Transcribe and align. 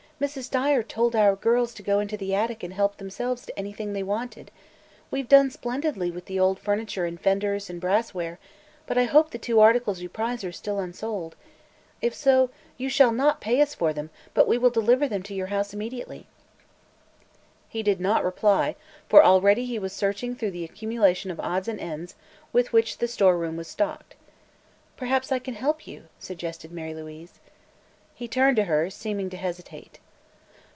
Mrs. 0.21 0.51
Dyer 0.51 0.83
told 0.83 1.15
our 1.15 1.35
girls 1.35 1.73
to 1.73 1.81
go 1.81 1.99
into 1.99 2.15
the 2.15 2.35
attic 2.35 2.61
and 2.61 2.75
help 2.75 2.97
themselves 2.97 3.43
to 3.47 3.57
anything 3.57 3.91
they 3.93 4.03
wanted. 4.03 4.51
We've 5.09 5.27
done 5.27 5.49
splendidly 5.49 6.11
with 6.11 6.25
the 6.25 6.39
old 6.39 6.59
furniture, 6.59 7.05
and 7.07 7.19
fenders, 7.19 7.71
and 7.71 7.81
brassware, 7.81 8.37
but 8.85 8.99
I 8.99 9.05
hope 9.05 9.31
the 9.31 9.39
two 9.39 9.59
articles 9.59 9.99
you 9.99 10.09
prize 10.09 10.43
are 10.43 10.51
still 10.51 10.77
unsold. 10.77 11.35
If 12.03 12.13
so, 12.13 12.51
you 12.77 12.87
shall 12.87 13.11
not 13.11 13.41
pay 13.41 13.61
us 13.63 13.73
for 13.73 13.93
them, 13.93 14.11
but 14.35 14.47
we 14.47 14.59
will 14.59 14.69
deliver 14.69 15.07
them 15.07 15.23
to 15.23 15.33
your 15.33 15.47
house 15.47 15.73
immediately." 15.73 16.27
He 17.67 17.81
did 17.81 17.99
not 17.99 18.23
reply, 18.23 18.75
for 19.09 19.23
already 19.23 19.65
he 19.65 19.79
was 19.79 19.91
searching 19.91 20.35
through 20.35 20.51
the 20.51 20.63
accumulation 20.63 21.31
of 21.31 21.39
odds 21.39 21.67
and 21.67 21.79
ends 21.79 22.13
with 22.53 22.71
which 22.71 22.99
the 22.99 23.07
store 23.07 23.39
room 23.39 23.57
was 23.57 23.67
stocked. 23.67 24.13
"Perhaps 24.97 25.31
I 25.31 25.39
can 25.39 25.55
help 25.55 25.87
you," 25.87 26.03
suggested 26.19 26.71
Mary 26.71 26.93
Louise. 26.93 27.39
He 28.13 28.27
turned 28.27 28.57
to 28.57 28.65
her, 28.65 28.91
seeming 28.91 29.27
to 29.31 29.37
hesitate. 29.37 29.97